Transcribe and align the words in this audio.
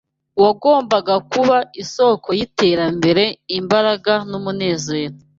wagombaga 0.43 1.15
kuba 1.31 1.57
isōko 1.83 2.27
y’iterambere 2.37 3.23
imbaraga 3.59 4.13
n’umunezero 4.29 5.15